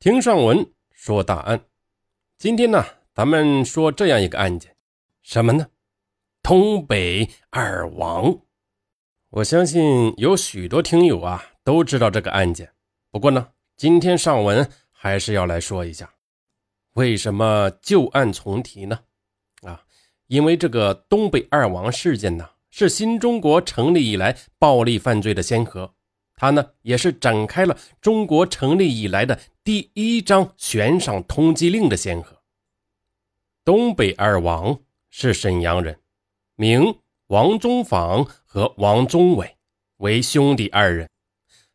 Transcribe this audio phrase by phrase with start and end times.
[0.00, 1.60] 听上文说大案，
[2.38, 4.74] 今天呢，咱们说这样一个案件，
[5.20, 5.66] 什么呢？
[6.42, 8.34] 东北二王。
[9.28, 12.72] 我相信有许多听友啊都知道这个案件，
[13.10, 16.10] 不过呢，今天上文还是要来说一下，
[16.94, 19.00] 为什么旧案重提呢？
[19.64, 19.82] 啊，
[20.28, 25.92] 因为这个东北二王事件呢，是新中国成立以来暴力犯罪的先河。
[26.36, 32.38] 他呢，也是展开了中国成立以来的第一张悬赏通缉令的先河。
[33.64, 35.98] 东北二王是沈阳人，
[36.56, 39.56] 名王宗访和王宗伟，
[39.98, 41.08] 为兄弟二人。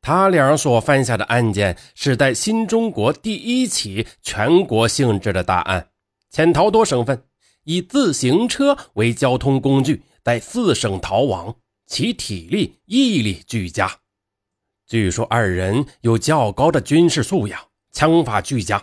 [0.00, 5.90] 他俩所犯下的案件是在新中国第一起全国性质的大案，
[6.30, 7.24] 潜逃多省份，
[7.64, 14.00] 以自行车为交通工具，在四省逃亡，其体力毅力俱佳。
[14.86, 17.67] 据说二人有较高的军事素养，
[17.98, 18.80] 枪法俱佳。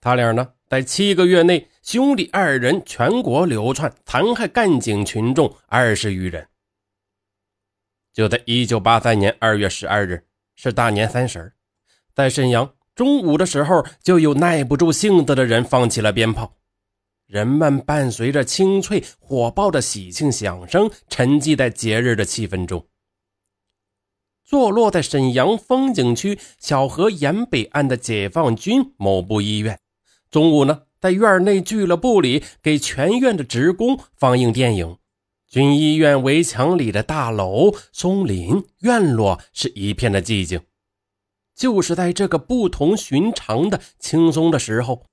[0.00, 6.46] 他俩呢，在七个月内，兄弟二人全国流窜，残害干警群众二十余人。
[8.12, 11.52] 就在一九八三年二月十二日，是大年三十
[12.14, 16.56] 在沈阳中午的时候，就有耐不住性子的人放起了鞭炮，
[17.26, 22.86] 人们伴随着清脆火爆的喜庆响声，沉寂在节日的气氛中。
[24.46, 29.80] 坐落在沈阳风景区小河沿北岸的解放军某部医院，
[30.30, 34.98] 中午呢，在院内俱乐部里给全院的职工放映电影。
[35.48, 40.60] 军医院围墙里的大楼、松林、院落是一片的寂静。
[41.52, 45.06] 就是在这个不同寻常的轻松的时候，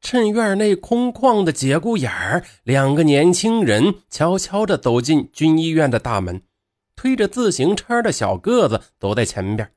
[0.00, 6.40] 趁院内空旷的节骨眼儿，两个年轻人悄悄地走进军医院的大门。
[6.98, 9.70] 推着自行车的小个子走在前边，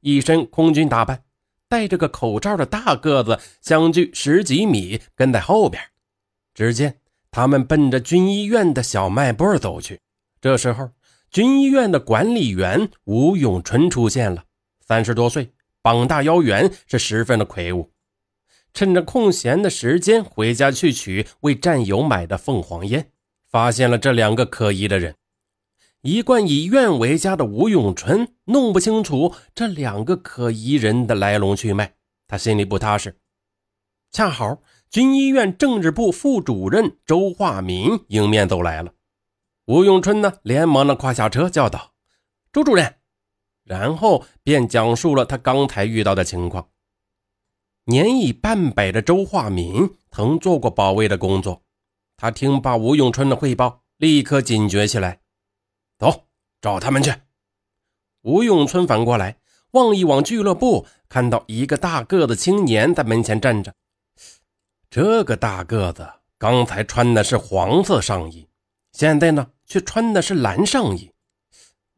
[0.00, 1.24] 一身空军打扮，
[1.70, 5.82] 戴着个口罩的大个子相距十几米跟在后边。
[6.52, 6.98] 只见
[7.30, 10.00] 他们奔着军医院的小卖部走去。
[10.38, 10.90] 这时候，
[11.30, 14.44] 军医院的管理员吴永春出现了，
[14.86, 17.90] 三十多岁，膀大腰圆，是十分的魁梧。
[18.74, 23.10] 趁着空闲的时间回家去取为战友买的凤凰烟，
[23.50, 25.14] 发现了这两个可疑的人。
[26.02, 31.92] 一贯以院为家的吴永春弄不清楚这两个可疑人的来龙去脉，
[32.26, 33.20] 他心里不踏实。
[34.10, 38.94] 恰好军医院政治部副主任周化民迎面走来了，
[39.66, 41.92] 吴永春呢连忙的跨下车叫道
[42.50, 42.94] ：“周主任。”
[43.62, 46.70] 然后便讲述了他刚才遇到的情况。
[47.84, 51.62] 年已半百的周化民曾做过保卫的工作，
[52.16, 55.20] 他听罢吴永春的汇报，立刻警觉起来。
[56.60, 57.12] 找他们去。
[58.22, 59.38] 吴永春反过来
[59.72, 63.74] 望一望俱乐部，看到一个大个子青年在门前站着。
[64.90, 68.48] 这个大个子刚才穿的是黄色上衣，
[68.92, 71.10] 现在呢却穿的是蓝上衣。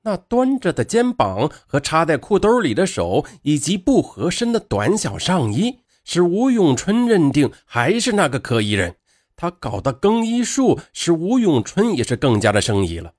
[0.03, 8.97] 那端着的肩膀和插在裤兜里的手，以及不合身的短小上衣，使吴永春认定还是那个可疑人。
[9.37, 13.15] 他搞的更衣术，使吴永春也是更加的生疑了。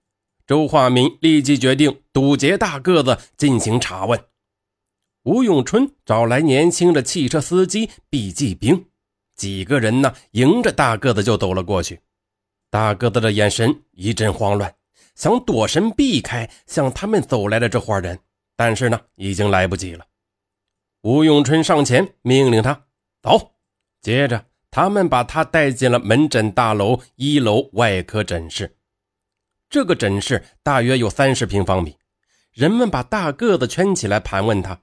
[0.45, 4.21] 周化民立即决定堵截大个子进行查问。
[5.23, 8.87] 吴永春找来年轻的汽车司机毕继兵，
[9.35, 12.01] 几个人呢迎着大个子就走了过去。
[12.69, 14.75] 大个子的眼神一阵慌乱，
[15.15, 18.19] 想躲身避开向他们走来的这伙人，
[18.57, 20.05] 但是呢已经来不及了。
[21.03, 22.85] 吴永春上前命令他
[23.21, 23.53] 走，
[24.01, 28.75] 接着他们把他带进了门诊大楼一楼外科诊室。
[29.73, 31.97] 这个诊室大约有三十平方米，
[32.51, 34.81] 人们把大个子圈起来盘问他：“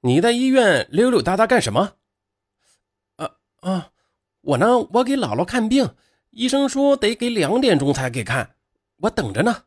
[0.00, 1.96] 你在医院溜溜达达干什么
[3.16, 3.90] ？”“啊啊，
[4.40, 5.94] 我呢，我给姥姥看病，
[6.30, 8.56] 医生说得给两点钟才给看，
[9.02, 9.64] 我等着呢。”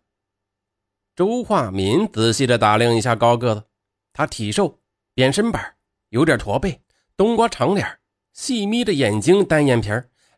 [1.15, 3.65] 周化民仔细的打量一下高个子，
[4.13, 4.79] 他体瘦，
[5.13, 5.75] 扁身板，
[6.09, 6.81] 有点驼背，
[7.15, 7.99] 冬瓜长脸，
[8.33, 9.89] 细眯着眼睛，单眼皮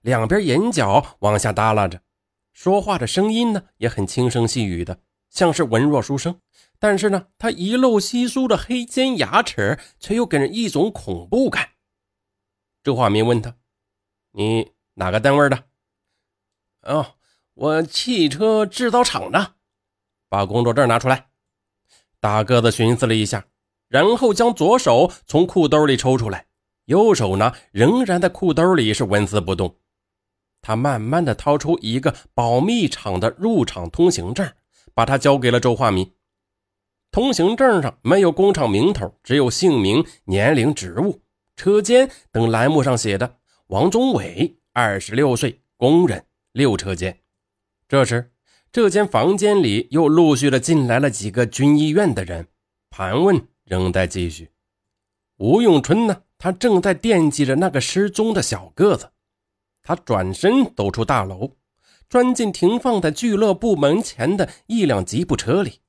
[0.01, 2.01] 两边眼角往下耷拉着。
[2.63, 4.99] 说话的声音呢，也很轻声细语的，
[5.31, 6.39] 像是文弱书生。
[6.77, 11.69] 但是呢，他一露稀疏的黑尖牙齿，却又给人一种恐怖感。
[12.83, 13.55] 周化民问他
[14.33, 15.63] ：“你哪个单位的
[16.85, 17.15] ？”“哦，
[17.55, 19.55] 我汽车制造厂的。
[20.29, 21.29] ”“把工作证拿出来。”
[22.21, 23.47] 大个子寻思了一下，
[23.87, 26.45] 然后将左手从裤兜里抽出来，
[26.85, 29.80] 右手呢，仍然在裤兜里是纹丝不动。
[30.61, 34.47] 他慢慢的掏出一个保密厂的入厂通行证，
[34.93, 36.13] 把它交给了周化民。
[37.11, 41.21] 通行证上没有工厂名头，只有姓名、年龄、职务，
[41.55, 43.37] 车间等栏目上写的
[43.67, 46.23] 王宗伟，二十六岁，工人，
[46.53, 47.19] 六车间。
[47.89, 48.31] 这时，
[48.71, 52.47] 这间房间里又陆续的进来了几个军医院的人，
[52.89, 54.49] 盘问仍在继续。
[55.37, 59.11] 吴永春呢，他正在惦记着那个失踪的小个子。
[59.83, 61.55] 他转身走出大楼，
[62.07, 65.79] 钻进停放在俱乐部门前的一辆吉普车里，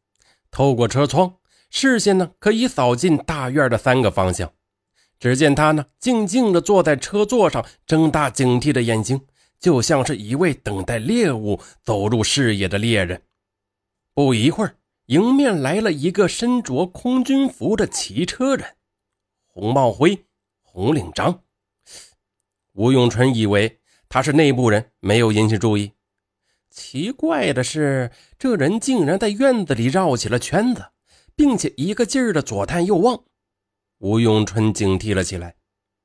[0.50, 1.36] 透过车窗，
[1.68, 4.52] 视线呢可以扫进大院的三个方向。
[5.18, 9.26] 只见他呢静静地坐在车座上，睁大警惕的眼睛，
[9.60, 13.22] 就像是一位等待猎物走入视野的猎人。
[14.14, 18.76] 不一会儿，迎面来了一个身着空军服的骑车人，
[19.46, 20.24] 红帽徽，
[20.62, 21.42] 红领章。
[22.72, 23.80] 吴永春以为。
[24.12, 25.90] 他是内部人，没有引起注意。
[26.68, 30.84] 奇怪的是，这人竟然在院子里绕起了圈子，
[31.34, 33.24] 并且一个劲儿的左探右望。
[34.00, 35.54] 吴永春警惕了起来，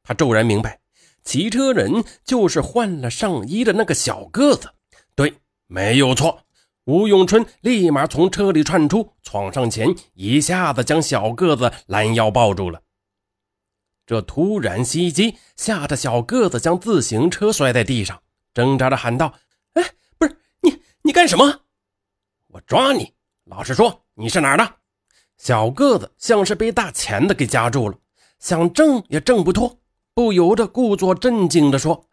[0.03, 0.79] 他骤然明白，
[1.25, 4.69] 骑车人就是换了上衣的那个小个子。
[5.13, 5.33] 对，
[5.65, 6.45] 没有错。
[6.85, 12.81] 吴永春立马从车里窜出，闯上前，一下子将小个子拦腰抱住了。
[14.07, 18.19] 这突然袭击吓得小个子将自行车摔在地上，
[18.53, 19.33] 挣扎着喊道
[19.75, 19.83] ：“哎，
[20.17, 21.63] 不是你，你干什么？
[22.47, 23.13] 我抓你！
[23.43, 24.75] 老实说，你是哪儿的？”
[25.37, 27.99] 小个子像是被大钳子给夹住了，
[28.39, 29.77] 想挣也挣不脱，
[30.13, 32.07] 不由得故作镇静地说：“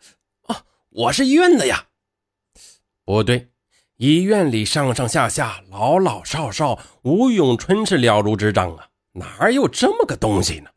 [0.49, 1.87] 啊，我是医院的呀。”
[3.07, 3.53] 不对，
[3.99, 10.71] 医院里上上下下、老老少少，吴永春是了如指掌啊，哪有这么个东西呢？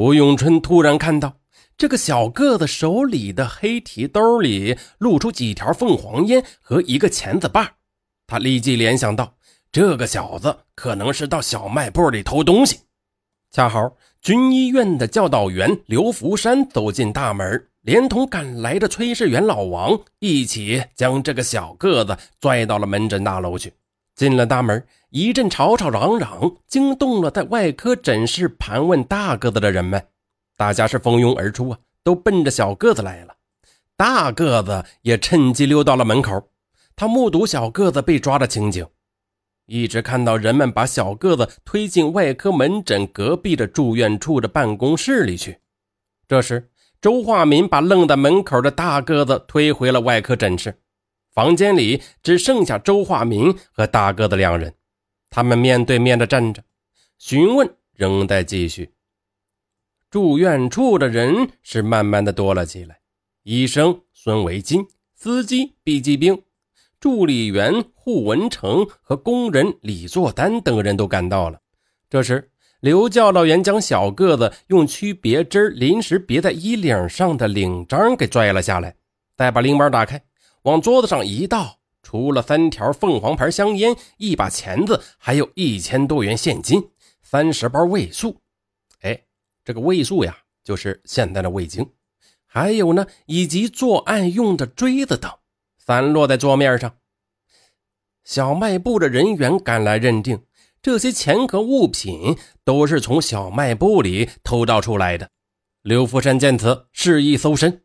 [0.00, 1.36] 吴永春突然看到
[1.76, 7.74] 这个小个子手里的黑提兜里露出几条凤凰烟和一个钳子把，
[8.26, 9.34] 他立即联想到
[9.70, 12.78] 这个小子可能是到小卖部里偷东西。
[13.50, 23.70] 恰好军医院的教导员刘福山走进大门，连同赶来的炊事员老王一起将这个小个子拽到了门诊大楼去。
[24.20, 24.86] 进了大门。
[25.08, 30.08] 一阵吵吵嚷嚷，惊动了在外科诊室盘问大个子的人们。
[30.58, 33.34] 大家是蜂拥而出啊，都奔着小个子来了。
[33.96, 36.50] 大个子也趁机溜到了门口，
[36.94, 38.86] 他目睹小个子被抓的情景，
[39.64, 45.60] 一直看到人们把小个子推进外科门诊隔壁的住院处的办公室里去。
[46.28, 46.68] 这时，
[47.00, 50.78] 周化民把愣在门口的大个子推回了外科诊室，
[51.32, 54.74] 房间里只剩下周化民和大个子两人。
[55.30, 56.64] 他们面对面的站着，
[57.18, 58.92] 询问仍在继续。
[60.10, 62.98] 住院处的人是慢慢的多了起来，
[63.44, 64.84] 医生孙维金、
[65.14, 66.42] 司机毕继兵、
[66.98, 71.60] 助理员胡文成和工人李作丹等人都赶到了。
[72.08, 72.50] 这时，
[72.80, 78.96] 刘教导员将小个子用区别针临时别在衣领上的领章给拽了下来，
[79.36, 80.20] 再把领包打开，
[80.62, 81.78] 往桌子上一倒。
[82.02, 86.82] 除了三条凤凰牌香烟、一把钳子，还有一千多元现金、
[87.22, 88.40] 三十包味素。
[89.02, 89.22] 哎，
[89.64, 91.86] 这个味素呀，就是现在的味精。
[92.46, 95.30] 还有呢，以及作案用的锥子等，
[95.76, 96.96] 散落在桌面上。
[98.24, 100.42] 小卖部的人员赶来认定，
[100.80, 105.30] 这些钱和物品都是从小卖部里偷盗出来的。
[105.82, 107.84] 刘福山见此，示意搜身。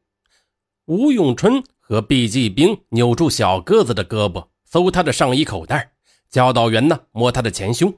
[0.85, 1.61] 吴永春。
[1.87, 5.91] 和毕继兵扭住小个子的胳膊，搜他的上衣口袋。
[6.31, 7.93] 教导员呢，摸他的前胸。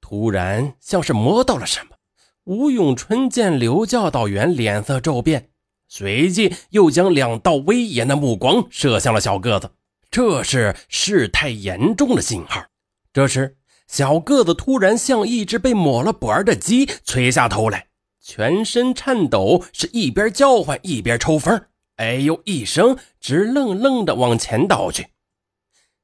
[0.00, 1.96] 突然，像是摸到了什么。
[2.42, 5.50] 吴永春见刘教导员脸色骤变，
[5.86, 9.70] 随即又将两道威严的目光射向了小个子。
[10.10, 12.64] 这是事态严重的信号。
[13.12, 13.56] 这时，
[13.86, 17.86] 小个子突然像一只被抹了脖的鸡，垂下头来，
[18.20, 21.64] 全身颤抖，是一边叫唤一边抽风。
[21.96, 25.06] 哎呦一声，直愣愣地往前倒去，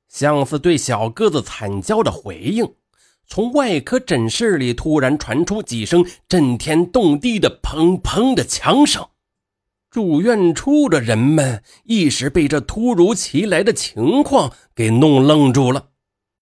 [0.09, 2.75] 像是对小个子惨叫的回应。
[3.27, 9.07] 从外科诊室里突然传出几声震天动地的砰砰的枪声，
[9.91, 15.90] 住院处的人们一时被这突如其来的情况给弄愣住了。